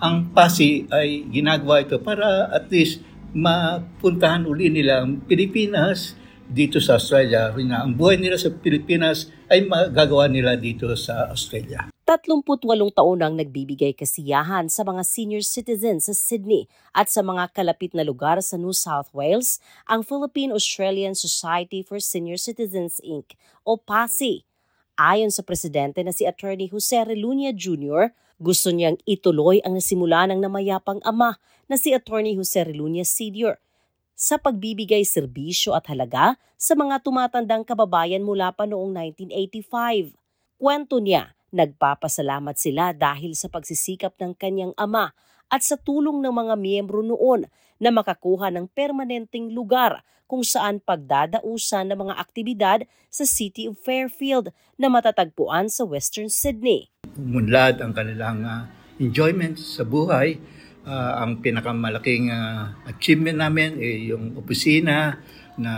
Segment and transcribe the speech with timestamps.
[0.00, 3.00] ang PASI ay ginagawa ito para at least
[3.32, 6.16] mapuntahan uli nila ang Pilipinas
[6.46, 7.52] dito sa Australia.
[7.64, 11.90] Na ang buhay nila sa Pilipinas ay magagawa nila dito sa Australia.
[12.06, 17.98] 38 taon nang nagbibigay kasiyahan sa mga senior citizens sa Sydney at sa mga kalapit
[17.98, 19.58] na lugar sa New South Wales
[19.90, 23.34] ang Philippine-Australian Society for Senior Citizens Inc.
[23.66, 24.46] o PASI.
[24.94, 30.40] Ayon sa presidente na si Attorney Jose Relunia Jr., gusto niyang ituloy ang nasimula ng
[30.40, 33.56] namayapang ama na si Attorney Jose Relunia Sr.
[34.16, 38.92] sa pagbibigay serbisyo at halaga sa mga tumatandang kababayan mula pa noong
[39.28, 40.16] 1985.
[40.56, 45.14] Kwento niya, Nagpapasalamat sila dahil sa pagsisikap ng kanyang ama
[45.52, 47.46] at sa tulong ng mga miyembro noon
[47.76, 54.50] na makakuha ng permanenteng lugar kung saan pagdadausan ng mga aktibidad sa City of Fairfield
[54.74, 56.90] na matatagpuan sa Western Sydney.
[57.14, 58.66] Munlad ang kanilang uh,
[58.98, 60.42] enjoyment sa buhay.
[60.86, 65.18] Uh, ang pinakamalaking uh, achievement namin ay yung opisina
[65.54, 65.72] na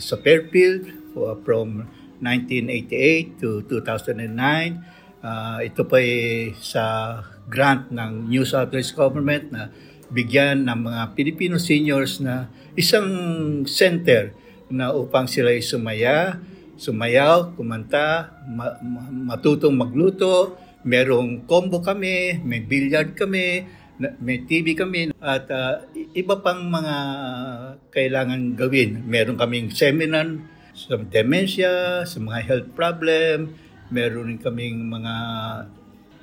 [0.00, 1.84] sa Fairfield uh, from
[2.24, 7.16] 1988 to 2009 Uh, ito pa ay sa
[7.50, 9.68] grant ng New South Wales Government na
[10.08, 12.46] bigyan ng mga Filipino seniors na
[12.78, 13.10] isang
[13.66, 14.30] center
[14.70, 16.38] na upang sila ay sumaya,
[16.78, 18.78] sumayaw, kumanta, ma-
[19.10, 20.54] matutong magluto,
[20.86, 23.66] merong combo kami, may billiard kami,
[24.22, 25.84] may TV kami at uh,
[26.16, 26.96] iba pang mga
[27.92, 29.02] kailangan gawin.
[29.04, 30.40] Meron kaming seminar
[30.72, 33.52] sa dementia, sa mga health problem,
[33.90, 35.14] Meron rin kaming mga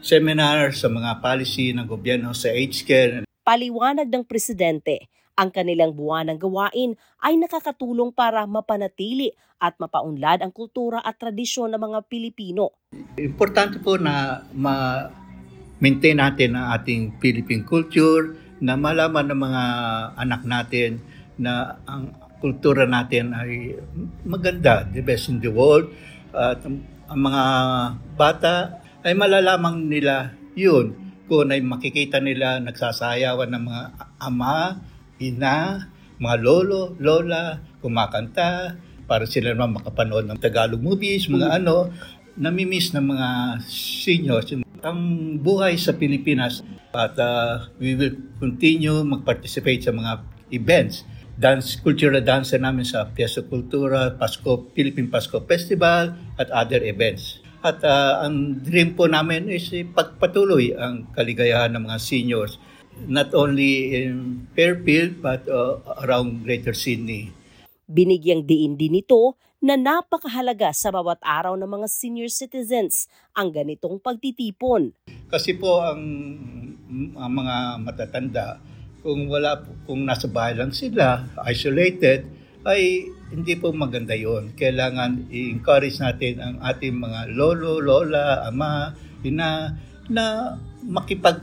[0.02, 3.23] seminar sa mga policy ng gobyerno sa age care.
[3.45, 10.53] Paliwanag ng presidente, ang kanilang buwan ng gawain ay nakakatulong para mapanatili at mapaunlad ang
[10.53, 12.73] kultura at tradisyon ng mga Pilipino.
[13.18, 19.63] Importante po na ma-maintain natin ang ating Philippine culture, na malaman ng mga
[20.18, 20.97] anak natin
[21.38, 22.09] na ang
[22.41, 23.78] kultura natin ay
[24.25, 25.90] maganda, the best in the world.
[26.34, 26.81] At ang
[27.22, 27.44] mga
[28.18, 30.91] bata ay malalamang nila yun
[31.31, 33.81] kung ay makikita nila nagsasayawan ng mga
[34.19, 34.84] ama,
[35.23, 35.88] ina,
[36.19, 38.75] mga lolo, lola, kumakanta,
[39.07, 41.57] para sila naman makapanood ng Tagalog movies, mga mm.
[41.63, 41.75] ano,
[42.35, 43.28] namimiss ng mga
[43.68, 44.51] seniors
[44.84, 46.62] ang buhay sa Pilipinas
[46.94, 50.22] at uh, we will continue mag-participate sa mga
[50.53, 51.03] events
[51.38, 57.45] dance, cultural dance namin sa Piazza Cultura, Pasko, Philippine Pasko Festival at other events.
[57.66, 62.62] At uh, ang dream po namin is pagpatuloy ang kaligayahan ng mga seniors
[63.06, 67.29] not only in Fairfield but uh, around Greater Sydney.
[67.85, 73.97] Binigyang diin din ito na napakahalaga sa bawat araw ng mga senior citizens ang ganitong
[74.01, 74.94] pagtitipon.
[75.29, 76.01] Kasi po ang,
[77.18, 78.47] ang mga matatanda
[79.01, 82.28] kung wala kung nasa bahay lang sila, isolated,
[82.67, 84.51] ay hindi po maganda yon.
[84.51, 88.91] Kailangan i-encourage natin ang ating mga lolo, lola, ama,
[89.23, 89.72] ina
[90.11, 91.39] na makipag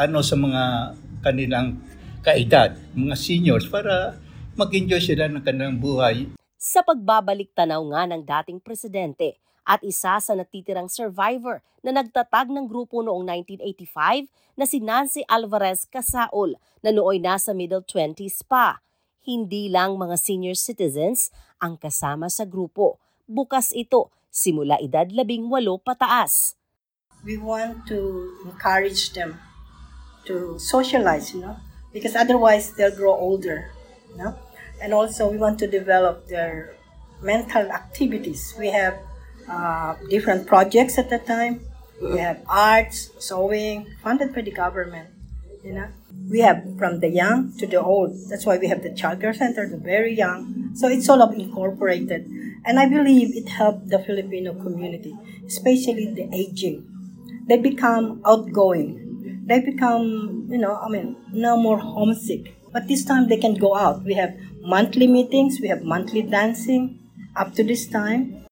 [0.00, 0.62] ano sa mga
[1.20, 1.76] kanilang
[2.24, 4.16] kaedad, mga seniors para
[4.56, 6.32] mag-enjoy sila ng kanilang buhay.
[6.56, 12.70] Sa pagbabalik tanaw nga ng dating presidente, at isa sa natitirang survivor na nagtatag ng
[12.70, 13.26] grupo noong
[13.58, 18.78] 1985 na si Nancy Alvarez Casaol na nooy nasa middle 20s pa.
[19.26, 23.02] Hindi lang mga senior citizens ang kasama sa grupo.
[23.26, 26.54] Bukas ito simula edad labing walo pataas.
[27.26, 29.42] We want to encourage them
[30.30, 31.58] to socialize, you know,
[31.90, 33.74] because otherwise they'll grow older,
[34.14, 34.38] you know.
[34.78, 36.78] And also we want to develop their
[37.18, 38.54] mental activities.
[38.54, 38.94] We have
[39.50, 41.66] uh, different projects at that time.
[41.98, 45.15] We have arts, sewing, funded by the government.
[45.66, 45.90] You know,
[46.30, 48.14] we have from the young to the old.
[48.30, 50.70] That's why we have the childcare center, the very young.
[50.78, 52.22] So it's all of incorporated,
[52.62, 55.10] and I believe it helped the Filipino community,
[55.42, 56.86] especially the aging.
[57.50, 59.42] They become outgoing.
[59.42, 62.54] They become, you know, I mean, no more homesick.
[62.70, 64.06] But this time they can go out.
[64.06, 65.58] We have monthly meetings.
[65.58, 67.02] We have monthly dancing.
[67.34, 68.46] Up to this time,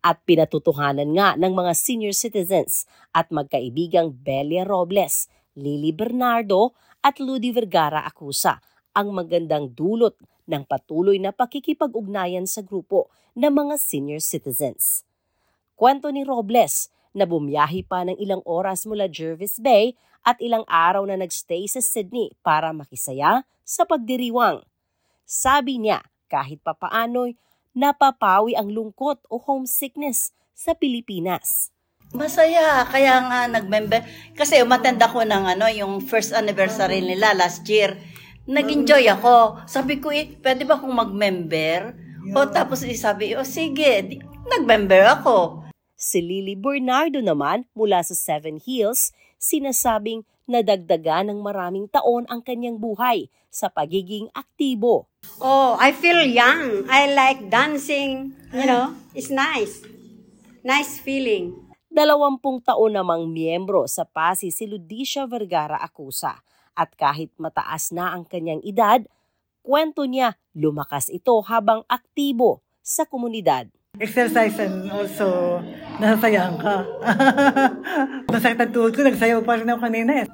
[0.00, 5.28] at pinatutuhanan nga ng mga senior citizens at magkaibigang Belia Robles,
[5.60, 6.72] Lily Bernardo
[7.04, 8.56] at Ludi Vergara Akusa
[8.96, 10.16] ang magandang dulot
[10.48, 15.06] ng patuloy na pakikipag-ugnayan sa grupo ng mga senior citizens.
[15.78, 19.94] Kwento ni Robles na bumiyahi pa ng ilang oras mula Jervis Bay
[20.26, 24.60] at ilang araw na nagstay sa Sydney para makisaya sa pagdiriwang.
[25.24, 27.38] Sabi niya, kahit papaano'y
[27.74, 31.70] napapawi ang lungkot o homesickness sa Pilipinas.
[32.10, 34.02] Masaya, kaya nga nag-member.
[34.34, 37.94] Kasi umattend ako ng ano, yung first anniversary nila last year.
[38.50, 39.62] Nag-enjoy ako.
[39.70, 41.94] Sabi ko, eh, pwede ba akong mag-member?
[42.34, 45.64] O tapos sabi, o sige, di- nag-member ako.
[45.94, 52.82] Si Lily Bernardo naman mula sa Seven Hills, sinasabing nadagdagan ng maraming taon ang kanyang
[52.82, 55.06] buhay sa pagiging aktibo.
[55.38, 56.90] Oh, I feel young.
[56.90, 58.34] I like dancing.
[58.50, 59.86] You know, it's nice.
[60.66, 61.69] Nice feeling.
[61.90, 66.38] Dalawampung taon namang miyembro sa PASI si Ludicia Vergara Acusa
[66.78, 69.02] at kahit mataas na ang kanyang edad,
[69.58, 73.66] kwento niya lumakas ito habang aktibo sa komunidad.
[73.98, 75.58] Exercise and also
[75.98, 76.86] nasasayang ka.
[78.38, 80.26] Masakit ang tuhod ko, nagsayaw pa rin ako kanina eh.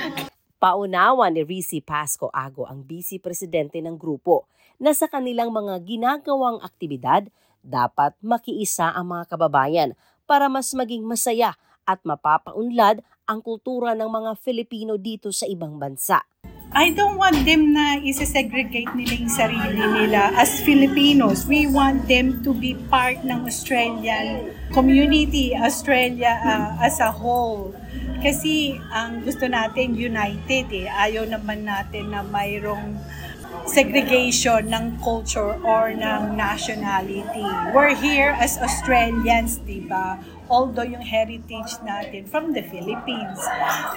[0.64, 4.48] Paunawa ni Rizzy Pasco Ago ang vice presidente ng grupo
[4.80, 7.28] na sa kanilang mga ginagawang aktibidad
[7.60, 9.92] dapat makiisa ang mga kababayan
[10.28, 11.56] para mas maging masaya
[11.88, 16.20] at mapapaunlad ang kultura ng mga Filipino dito sa ibang bansa.
[16.68, 21.48] I don't want them na isa-segregate nila yung sarili nila as Filipinos.
[21.48, 27.72] We want them to be part ng Australian community, Australia uh, as a whole.
[28.20, 30.92] Kasi ang gusto natin united eh.
[30.92, 33.00] Ayaw naman natin na mayroong
[33.68, 37.44] segregation ng culture or ng nationality.
[37.70, 40.18] We're here as Australians, di ba?
[40.48, 43.38] Although yung heritage natin from the Philippines.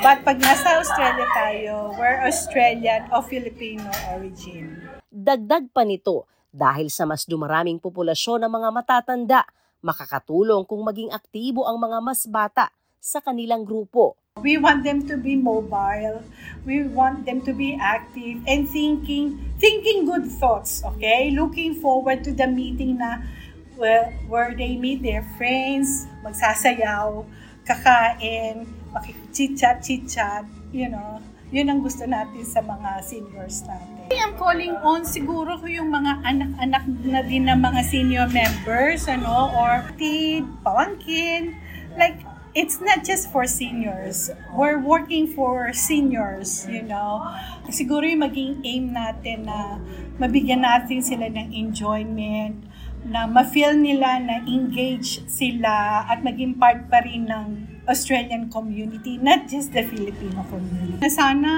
[0.04, 4.84] But pag nasa Australia tayo, we're Australian of Filipino origin.
[5.08, 9.42] Dagdag pa nito dahil sa mas dumaraming populasyon ng mga matatanda,
[9.80, 12.68] makakatulong kung maging aktibo ang mga mas bata
[13.00, 14.21] sa kanilang grupo.
[14.40, 16.24] We want them to be mobile.
[16.64, 21.36] We want them to be active and thinking thinking good thoughts, okay?
[21.36, 23.28] Looking forward to the meeting na
[23.76, 27.28] where, where they meet their friends, magsasayaw,
[27.68, 31.20] kakain, makikichat chit-chat, you know.
[31.52, 34.16] Yun ang gusto natin sa mga seniors natin.
[34.16, 39.52] I'm calling on siguro ko yung mga anak-anak na din ng mga senior members, ano,
[39.60, 41.52] or tid, pawangkin,
[42.00, 42.24] like,
[42.54, 44.30] it's not just for seniors.
[44.52, 47.24] We're working for seniors, you know.
[47.72, 49.80] Siguro yung maging aim natin na
[50.20, 52.68] mabigyan natin sila ng enjoyment,
[53.02, 57.48] na ma-feel nila na engage sila at maging part pa rin ng
[57.90, 61.02] Australian community, not just the Filipino community.
[61.02, 61.52] Na sana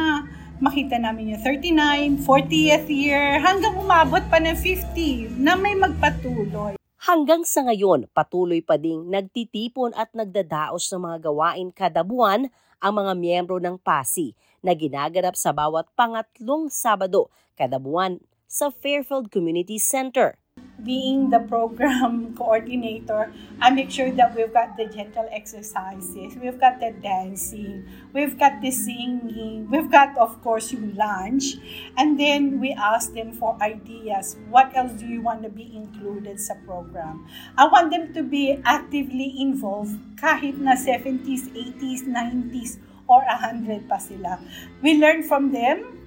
[0.63, 6.79] makita namin yung 39, 40th year, hanggang umabot pa ng 50 na may magpatuloy.
[7.03, 12.47] Hanggang sa ngayon, patuloy pa ding nagtitipon at nagdadaos ng mga gawain kada buwan
[12.79, 14.31] ang mga miyembro ng PASI
[14.63, 17.27] na ginaganap sa bawat pangatlong Sabado
[17.59, 20.39] kada buwan sa Fairfield Community Center.
[20.81, 23.31] Being the program coordinator,
[23.61, 28.59] I make sure that we've got the gentle exercises, we've got the dancing, we've got
[28.61, 31.61] the singing, we've got, of course, yung lunch,
[31.97, 34.35] and then we ask them for ideas.
[34.49, 37.27] What else do you want to be included sa program?
[37.57, 43.99] I want them to be actively involved kahit na 70s, 80s, 90s, or 100 pa
[43.99, 44.39] sila.
[44.81, 46.02] We learn from them,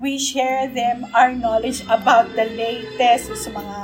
[0.00, 3.78] we share them our knowledge about the latest sa mga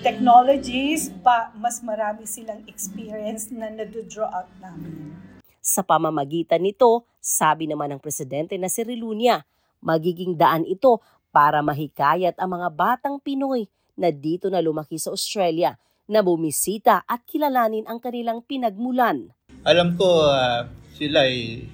[0.00, 5.12] technologies, pa mas marami silang experience na nado-draw out namin.
[5.60, 9.44] Sa pamamagitan nito, sabi naman ng presidente na si Rilunia,
[9.82, 11.02] magiging daan ito
[11.34, 15.76] para mahikayat ang mga batang Pinoy na dito na lumaki sa Australia
[16.08, 19.30] na bumisita at kilalanin ang kanilang pinagmulan.
[19.66, 20.64] Alam ko ah,
[20.96, 21.66] sila ay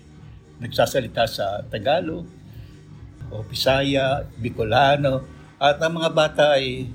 [0.58, 2.35] nagsasalita sa Tagalog,
[3.30, 5.22] o Bisaya, Bicolano,
[5.56, 6.86] at ang mga bata ay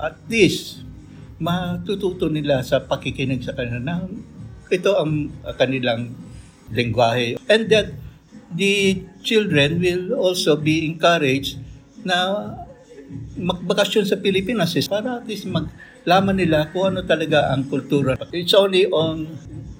[0.00, 0.82] at least
[1.40, 4.04] matututo nila sa pakikinig sa kanila na
[4.70, 6.12] ito ang kanilang
[6.70, 7.40] lengguwahe.
[7.50, 7.94] And that
[8.50, 11.58] the children will also be encouraged
[12.02, 12.50] na
[13.34, 18.14] magbakasyon sa Pilipinas para at least maglaman nila kung ano talaga ang kultura.
[18.30, 19.26] It's only on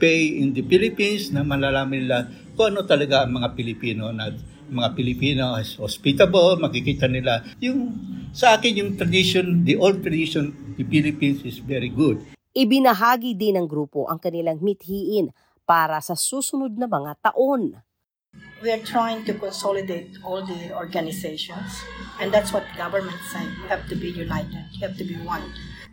[0.00, 2.18] pay in the Philippines na malalaman nila
[2.58, 4.32] kung ano talaga ang mga Pilipino na
[4.70, 7.42] mga Pilipino is hospitable, makikita nila.
[7.58, 7.98] Yung
[8.30, 12.22] sa akin yung tradition, the old tradition, the Philippines is very good.
[12.54, 15.34] Ibinahagi din ng grupo ang kanilang mithiin
[15.66, 17.82] para sa susunod na mga taon.
[18.62, 21.82] We are trying to consolidate all the organizations,
[22.22, 23.50] and that's what the government saying.
[23.58, 25.42] You have to be united, you have to be one,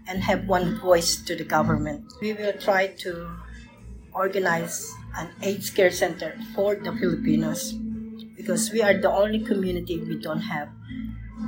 [0.06, 2.06] and have one voice to the government.
[2.22, 3.32] We will try to
[4.14, 7.74] organize an AIDS care center for the Filipinos
[8.48, 10.72] because we are the only community we don't have.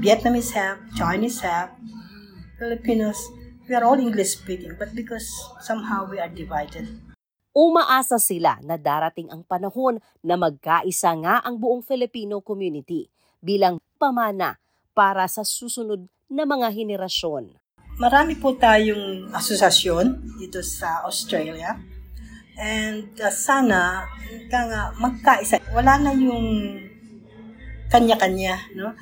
[0.03, 1.71] Vietnamese have, Chinese have,
[2.59, 3.15] Filipinos.
[3.71, 5.23] We are all English speaking, but because
[5.63, 6.91] somehow we are divided.
[7.55, 13.07] Umaasa sila na darating ang panahon na magkaisa nga ang buong Filipino community
[13.39, 14.59] bilang pamana
[14.91, 17.55] para sa susunod na mga henerasyon.
[17.95, 21.79] Marami po tayong asosasyon dito sa Australia.
[22.59, 24.03] And uh, sana
[24.51, 25.63] nga magkaisa.
[25.71, 26.75] Wala na yung
[27.89, 28.93] kanya-kanya, no?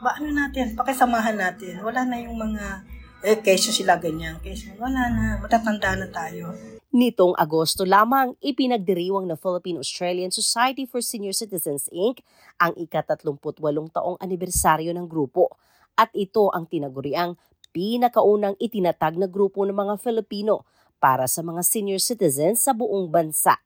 [0.00, 1.82] Ba, ano natin, pakisamahan natin.
[1.82, 2.86] Wala na yung mga,
[3.26, 4.78] eh, kesyo sila ganyan, kesyo.
[4.78, 6.54] Wala na, matatanda na tayo.
[6.94, 12.22] Nitong Agosto lamang, ipinagdiriwang ng Philippine-Australian Society for Senior Citizens Inc.
[12.56, 13.60] ang ika-38
[13.92, 15.52] taong anibersaryo ng grupo.
[15.96, 17.36] At ito ang tinaguriang
[17.76, 20.64] pinakaunang itinatag na grupo ng mga Filipino
[20.96, 23.60] para sa mga senior citizens sa buong bansa.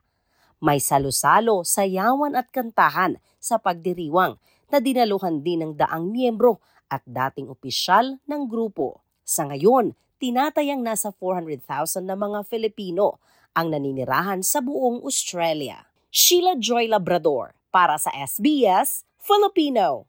[0.60, 4.36] May salo-salo, sayawan at kantahan sa pagdiriwang
[4.68, 6.60] na dinaluhan din ng daang miyembro
[6.92, 9.00] at dating opisyal ng grupo.
[9.24, 13.16] Sa ngayon, tinatayang nasa 400,000 na mga Filipino
[13.56, 15.88] ang naninirahan sa buong Australia.
[16.12, 20.04] Sheila Joy Labrador para sa SBS Filipino.